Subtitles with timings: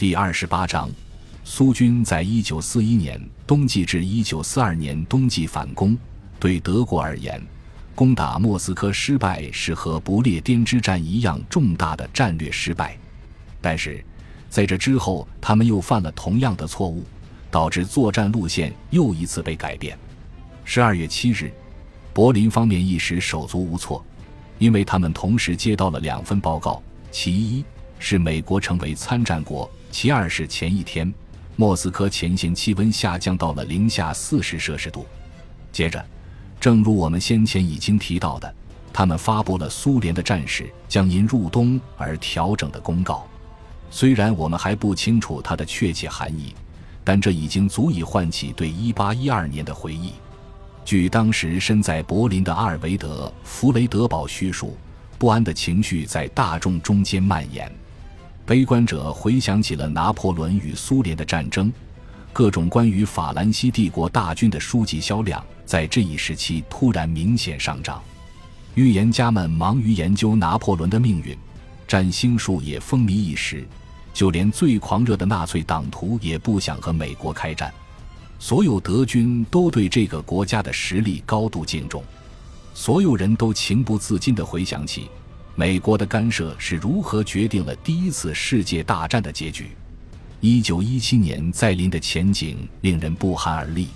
[0.00, 0.88] 第二十八章，
[1.44, 5.94] 苏军在一九四一年冬季至一九四二年冬季反攻。
[6.38, 7.38] 对德国而言，
[7.94, 12.96] 攻打莫斯科失败是和不列颠之战一样重大的战略失败。
[13.60, 14.02] 但是，
[14.48, 17.04] 在这之后，他们又犯了同样的错误，
[17.50, 19.98] 导致作战路线又一次被改变。
[20.64, 21.52] 十二月七日，
[22.14, 24.02] 柏林方面一时手足无措，
[24.58, 27.62] 因为他们同时接到了两份报告：其一
[27.98, 29.70] 是美国成为参战国。
[29.90, 31.12] 其二是前一天，
[31.56, 35.06] 莫斯科前线气温下降到了零下四十摄氏度。
[35.72, 36.04] 接着，
[36.60, 38.54] 正如我们先前已经提到的，
[38.92, 43.26] 他们发布了苏联的战士将因入冬而调整的公告。
[43.90, 46.54] 虽然我们还不清楚它的确切含义，
[47.02, 50.12] 但这已经足以唤起对一八一二年的回忆。
[50.84, 54.76] 据当时身在柏林的阿尔维德·弗雷德堡叙述，
[55.18, 57.70] 不安的情绪在大众中间蔓延。
[58.50, 61.72] 悲观者回想起了拿破仑与苏联的战争，
[62.32, 68.02] 各种关于法兰西帝国大军的书籍销量在这一时期突然明显上涨。
[68.74, 71.38] 预言家们忙于研究拿破仑的命运，
[71.86, 73.64] 占星术也风靡一时，
[74.12, 77.72] 就连最狂热的纳粹党徒也不想和美国开战。
[78.40, 82.02] 所有德军都对这个国家的实力高度敬重，
[82.74, 85.08] 所有人都情不自禁地回想起。
[85.54, 89.70] 美国的干涉是如何决定了第一次世界大战的结局？
[90.40, 93.88] 一九一七年再临的前景令人不寒而栗。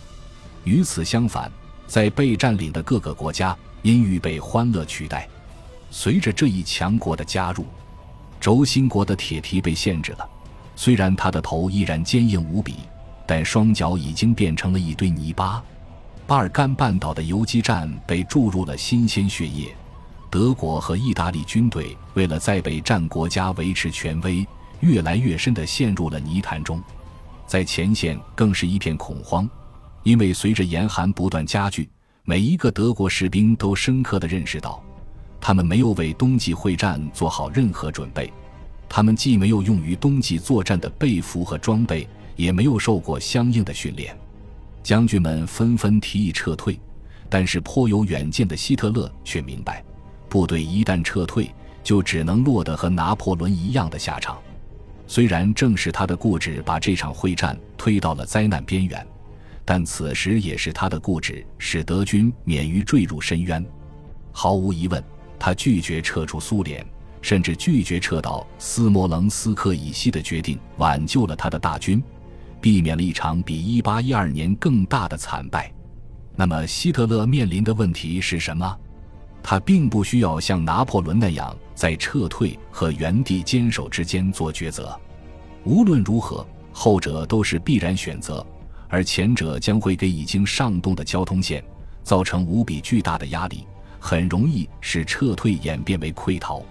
[0.64, 1.50] 与此相反，
[1.86, 5.28] 在被占领的各个国家因欲被欢乐取代。
[5.90, 7.64] 随着这一强国的加入，
[8.40, 10.28] 轴心国的铁蹄被限制了。
[10.76, 12.74] 虽然他的头依然坚硬无比，
[13.26, 15.62] 但双脚已经变成了一堆泥巴。
[16.26, 19.74] 巴尔干半岛的游击战被注入了新鲜血液。
[20.34, 24.44] 德国和意大利军队为了在北战国家维持权威，
[24.80, 26.82] 越来越深地陷入了泥潭中，
[27.46, 29.48] 在前线更是一片恐慌，
[30.02, 31.88] 因为随着严寒不断加剧，
[32.24, 34.82] 每一个德国士兵都深刻地认识到，
[35.40, 38.32] 他们没有为冬季会战做好任何准备，
[38.88, 44.18] 他们既没有用于冬季作战的被服和装备，也没有受过相应的训练，
[44.82, 46.76] 将军们纷纷提议撤退，
[47.30, 49.80] 但是颇有远见的希特勒却明白。
[50.34, 51.48] 部队一旦撤退，
[51.84, 54.36] 就只能落得和拿破仑一样的下场。
[55.06, 59.06] 虽然正是他的固执把这场会战推到了灾难边缘，
[59.64, 63.64] 但此时也是他的固执使德军免于坠入深渊。
[64.32, 65.00] 毫无疑问，
[65.38, 66.84] 他拒绝撤出苏联，
[67.22, 72.02] 甚至拒绝撤到斯摩棱斯克以西的决定，挽救了他的大军，
[72.60, 75.72] 避免了一场比1812年更大的惨败。
[76.34, 78.76] 那么，希特勒面临的问题是什么？
[79.46, 84.98] 他并不需要像拿破仑那样在撤退和原地坚守之间做抉择。
[85.64, 88.44] 无论如何，后者都是必然选择，
[88.88, 91.62] 而前者将会给已经上冻的交通线
[92.02, 93.66] 造成无比巨大的压力，
[94.00, 96.62] 很容易使撤退演变为溃逃。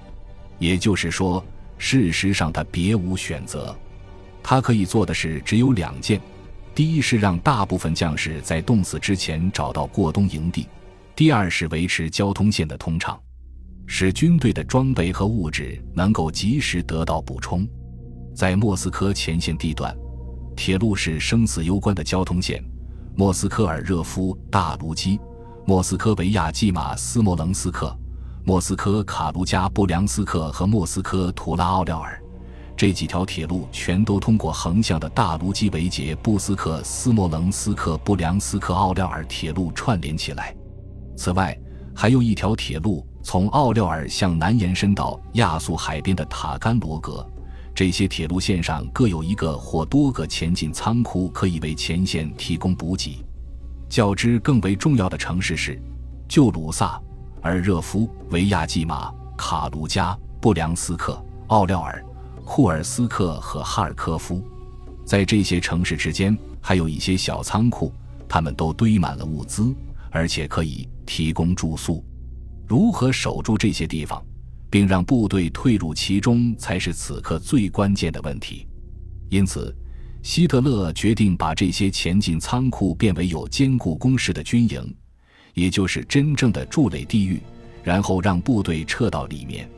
[0.58, 1.46] 也就是说，
[1.78, 3.76] 事实上他别无选择。
[4.42, 6.20] 他可以做的事只有两件：
[6.74, 10.68] 第一是让大部分将士在冻死之前找到过冬营地。
[11.16, 13.20] 第二是维持交通线的通畅，
[13.86, 17.68] 使军队的装备和物质能够及时得到补充。
[18.36, 19.96] 在莫斯科前线地段，
[20.56, 22.64] 铁路是生死攸关的交通线。
[23.16, 25.20] 莫斯科尔热夫大卢基、
[25.68, 27.96] 莫斯科维亚季马斯莫棱斯克、
[28.44, 32.20] 莫斯科卡卢加布良斯克和莫斯科图拉奥廖尔
[32.76, 40.56] 这几条铁路全都通过横向的大卢基维捷布斯克斯莫棱斯克布良斯克奥廖尔铁路串联起来。
[41.16, 41.58] 此外，
[41.96, 47.26] 还有一条铁路从奥廖尔向南延伸到亚速海边的塔甘罗格。
[47.76, 53.24] 这些铁路线上各有一个或多个前进仓库，可以为前线提供补给。
[53.90, 55.80] 较之更为重要的城市是
[56.28, 57.00] 旧鲁萨、
[57.42, 62.04] 尔热夫、维亚季马、卡卢加、布良斯克、奥廖尔、
[62.44, 64.44] 库尔斯克和哈尔科夫。
[65.06, 67.92] 在这些城市之间，还有一些小仓库，
[68.28, 69.74] 它们都堆满了物资。
[70.16, 72.04] 而且可以提供住宿，
[72.68, 74.24] 如何守住这些地方，
[74.70, 78.68] 并让部队退入其中，才是此刻最关键的问题。
[79.30, 79.76] 因此，
[80.22, 84.96] 希特勒决定把这些前进仓库变为有坚固工事的军营，
[85.54, 87.42] 也就是真正的筑垒地狱，
[87.84, 89.70] 然后让部队撤到里面，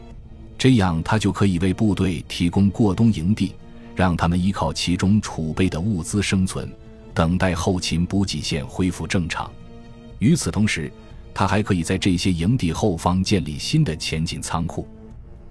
[0.57, 3.53] 这样他就可以为部队提供过冬营地，
[3.95, 6.71] 让他们依靠其中储备的物资生存，
[7.13, 9.51] 等待后勤补给线恢复正常。
[10.19, 10.91] 与此同时，
[11.35, 14.87] 他还可以在这些营地后方建立新的前进仓库。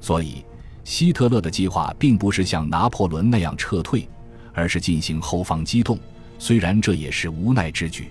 [0.01, 0.43] 所以，
[0.83, 4.09] 希特勒的计划并不是像拿破仑那样撤退，
[4.55, 5.99] 而是进行后方机动。
[6.39, 8.09] 虽然这也是无奈之举。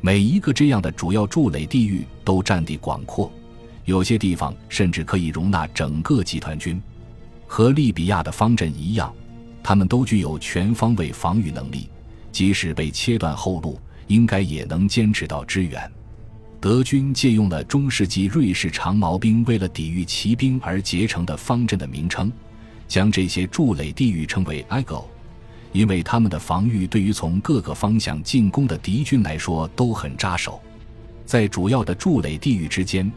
[0.00, 3.30] 每一个这样的主要筑垒地域都占地广阔，
[3.84, 6.80] 有些地方甚至可以容纳整个集团军。
[7.46, 9.12] 和利比亚的方阵一样，
[9.62, 11.88] 他们都具有全方位防御能力，
[12.30, 15.90] 即使被切断后路，应该也能坚持到支援。
[16.62, 22.30] 德军借用了中世纪瑞士长矛兵为了抵御骑兵而结成的方阵的名称，
[22.86, 25.04] 将这些筑垒地域称为 e g o
[25.72, 30.60] 因为他们的防御对于从各个方向进攻的敌军来说都很扎手。
[31.26, 33.10] 在主要的筑垒地域之间，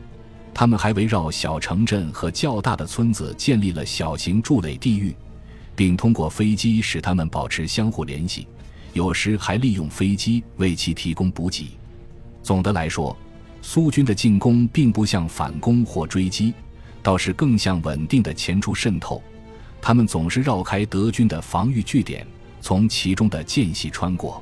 [0.52, 5.16] 他们还围绕小城镇和较大的村子建立了小型筑垒地域，
[5.76, 8.48] 并通过飞机使他们保持相互联系，
[8.94, 11.78] 有时还利用飞机为其提供补给。
[12.42, 13.16] 总的来说，
[13.68, 16.54] 苏军的进攻并不像反攻或追击，
[17.02, 19.20] 倒是更像稳定的前出渗透。
[19.82, 22.26] 他们总是绕开德军的防御据点，
[22.62, 24.42] 从其中的间隙穿过。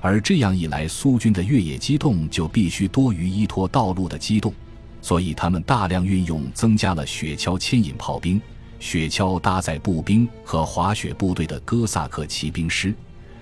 [0.00, 4.54] 而这样一来，苏军的越野机动就必须多于依托道路的机动，
[5.02, 8.40] 所以他们大量运用增加了雪橇牵引炮兵、
[8.78, 12.94] 雪橇搭载步兵和滑雪部队的哥萨克骑兵师。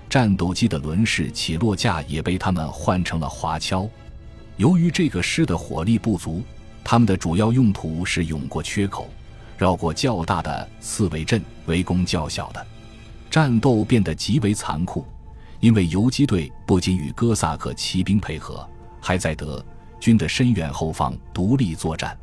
[0.08, 3.86] 战斗机的轮式起落架也被他们换成了滑橇。
[4.62, 6.40] 由于这个师的火力不足，
[6.84, 9.08] 他们的主要用途是涌过缺口，
[9.58, 12.64] 绕过较大的刺猬阵，围攻较小的。
[13.28, 15.04] 战斗变得极为残酷，
[15.58, 18.64] 因为游击队不仅与哥萨克骑兵配合，
[19.00, 19.64] 还在德
[19.98, 22.16] 军的深远后方独立作战。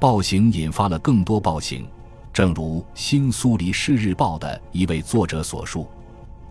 [0.00, 1.86] 暴行引发了更多暴行，
[2.32, 5.86] 正如《新苏黎世日报》的一位作者所述。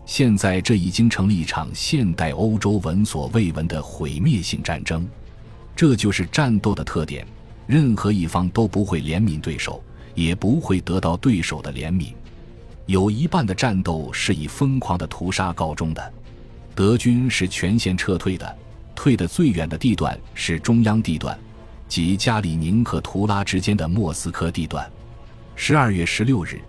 [0.06, 5.06] 现在这已经成了一场现代欧洲闻所未闻的毁灭性战争，
[5.78, 7.24] 这就是战斗的特点。
[7.64, 9.80] 任何一方都不会怜悯对手，
[10.12, 12.12] 也不会得到对手的怜悯。
[12.86, 16.12] 有一半的战斗是以疯狂的屠杀告终的。
[16.74, 18.58] 德军是全线撤退的，
[18.96, 21.38] 退得最远的地段是中央地段，
[21.86, 24.84] 即加里宁和图拉之间的莫斯科地段。
[25.54, 26.60] 十二月十六日，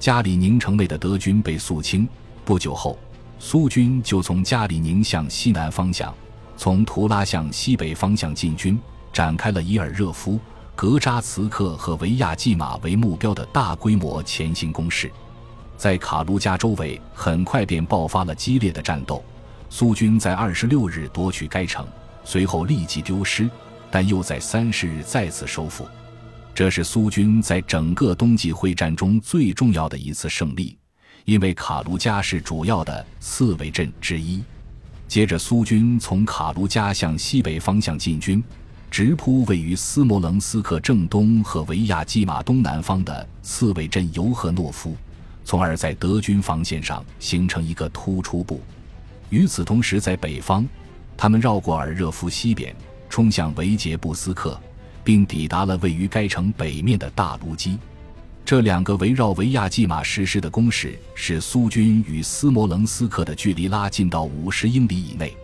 [0.00, 2.08] 加里宁城内的德军被肃清。
[2.44, 2.98] 不久后，
[3.38, 6.12] 苏军就从加里宁向西南方向，
[6.56, 8.78] 从图拉向西北方向进军，
[9.12, 10.40] 展开了以尔热夫、
[10.74, 15.10] 格扎茨克和维亚季马为目标的大规模前行攻势。
[15.76, 19.22] 在卡卢加周围，很快便爆发了激烈的战斗。
[19.68, 21.86] 苏军在二十六日夺取该城，
[22.24, 23.48] 随后立即丢失，
[23.90, 25.86] 但又在三十日再次收复。
[26.54, 30.78] 这是苏军在整个冬季会战中最重要的一次胜利。
[31.26, 34.42] 因为卡卢加是主要的刺猬阵之一，
[35.08, 38.42] 接着苏军从卡卢加向西北方向进军，
[38.90, 44.96] 直扑位于斯摩棱斯克正东和维亚季马东南方的刺猬镇尤赫诺夫，
[45.44, 48.60] 从而在德军防线上形成一个突出部。
[49.30, 50.66] 与此同时，在北方，
[51.16, 52.74] 他们绕过尔热夫西边，
[53.08, 54.60] 冲向维杰布斯克，
[55.02, 57.78] 并抵达了位于该城北面的大卢基。
[58.46, 65.36] 这两个围绕维亚季马实施的攻势，使苏军与斯摩棱斯克的距离拉近到五十英里以内。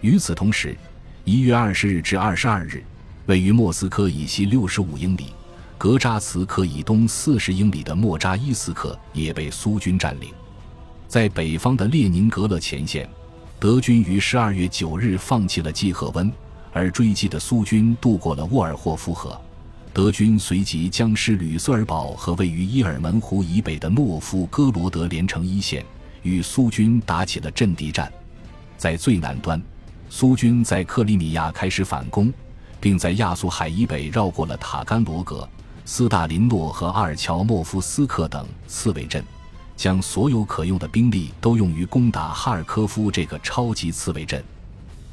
[0.00, 0.76] 与此同时，
[1.24, 2.84] 一月二十日至二十二日，
[3.26, 5.32] 位于莫斯科以西六十五英里、
[5.76, 10.30] 格扎茨克以东四十英里的莫扎伊斯克也被苏军占领。
[11.08, 13.10] 在北方的列宁格勒前线，
[13.58, 16.32] 德军于十二月九日放弃了季赫温，
[16.72, 19.36] 而追击的苏军渡过了沃尔霍夫河。
[19.96, 25.82] 德军随即将师吕瑟尔堡和位于伊尔门湖以北的诺夫哥罗德连成一线，
[26.20, 28.12] 与苏军打起了阵地战。
[28.76, 29.58] 在最南端，
[30.10, 32.30] 苏军在克里米亚开始反攻，
[32.78, 35.48] 并在亚速海以北绕过了塔甘罗格、
[35.86, 39.24] 斯大林诺和阿尔乔莫夫斯克等刺猬阵，
[39.78, 44.44] 将所有可用的兵力都用于攻打哈尔科夫这个超级刺猬阵。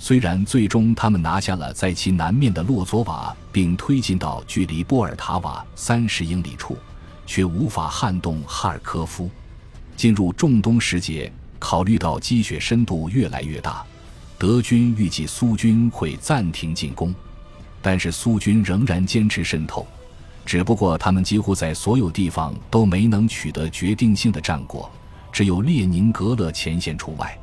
[0.05, 6.75] 虽然最终他们拿下了在其南面的洛佐瓦，并推进到距离波尔塔瓦三十英里处，
[7.25, 9.29] 却无法撼动哈尔科夫。
[9.95, 13.81] 进入仲冬时节，考虑到积雪深度越来越大，
[14.38, 17.15] 德军预计苏军会暂停进攻，
[17.81, 19.88] 但是苏军仍然坚持渗透。
[20.45, 24.91] 只不过他们几乎在所有地方都没能取得决定性的战果，
[25.31, 27.39] 只有列宁格勒前线除外，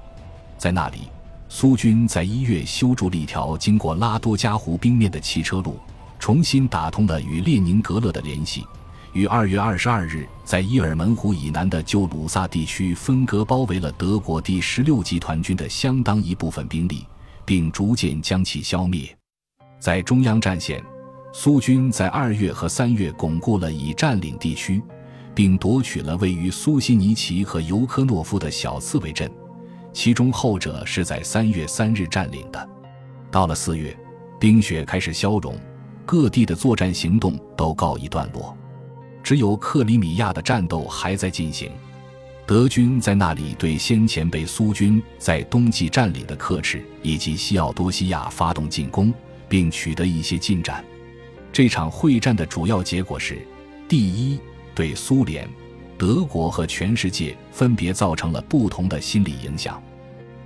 [0.58, 1.08] 在那里。
[1.52, 5.76] 苏军在一月修筑了一条经过拉多加湖冰面的汽车路，
[6.16, 8.64] 重新打通了与列宁格勒的联系。
[9.12, 17.04] 于二月二十二日，在伊尔门湖以南的旧鲁萨地区分割包围了德国第十六集团军的相当一部分兵力，
[17.44, 19.12] 并逐渐将其消灭。
[19.80, 20.80] 在中央战线，
[21.32, 24.80] 苏军在二月和三月巩固了已占领地区，
[25.34, 29.28] 并夺取了位于苏西尼奇和尤科诺夫的小刺猬镇，
[29.92, 32.68] 其中后者是在三月三日占领的。
[33.30, 33.96] 到了四月，
[34.38, 35.58] 冰雪开始消融，
[36.04, 38.56] 各地的作战行动都告一段落，
[39.22, 41.70] 只有克里米亚的战斗还在进行。
[42.46, 49.14] 德军在那里对先前被苏军在冬季占领的克赤以及西奥多西亚发动进攻，
[49.48, 50.84] 并取得一些进展。
[51.52, 53.38] 这场会战的主要结果是：
[53.88, 54.40] 第一，
[54.74, 55.48] 对苏联、
[56.00, 59.82] 德国和全世界分别造成了不同的心理影响。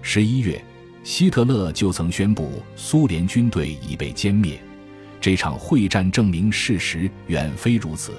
[0.03, 0.61] 十一月，
[1.05, 4.59] 希特勒就曾宣布苏联军队已被歼灭。
[5.21, 8.15] 这场会战证明事实远非如此。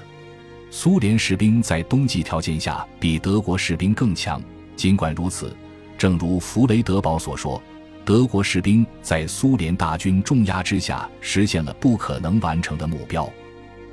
[0.70, 4.42] 苏联士兵在冬季条件下比德国士兵更强。
[4.74, 5.54] 尽管如此，
[5.98, 7.62] 正如弗雷德堡所说，
[8.02, 13.30] 德国士兵在苏联大军重压之下实现了不可能完成的目标。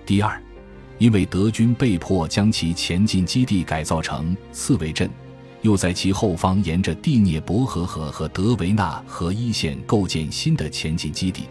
[0.05, 0.41] 第二，
[0.97, 5.09] 因为德军被迫将其前进基地改造成刺猬阵，
[5.61, 11.43] 又在其后方沿着第聂伯河河和德维纳河一线构建新的前进基地，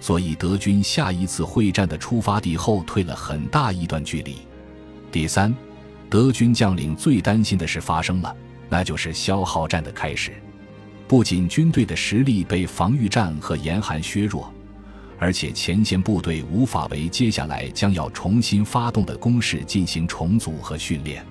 [0.00, 4.36] 所以德军下一次会战的出发地后退了很大一段距离。
[5.10, 5.54] 第三，
[6.08, 8.34] 德军将领最担心的事发生了，
[8.68, 10.32] 那就是消耗战的开始。
[11.08, 14.52] 不仅军队的实力被防御战和严寒削弱，
[15.20, 21.24] 而且前线部队无法为接下来将要重新发动的攻势进行重组和训练。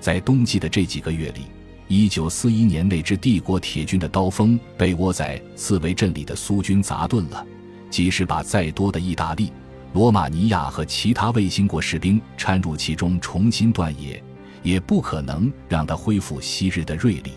[0.00, 1.42] 在冬季的这几个月里，
[1.88, 7.46] 一九四一年那支帝国铁军的刀锋被窝在刺猬镇里的苏军砸钝了，
[7.90, 9.52] 即使把再多的意大利。
[9.92, 14.22] 罗马尼亚和其他卫星国士兵掺入其中，重新断野，
[14.62, 17.32] 也不可能让他恢复昔日的锐利。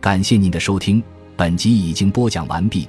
[0.00, 1.00] 感谢您的收听，
[1.36, 2.88] 本集已经播讲完毕。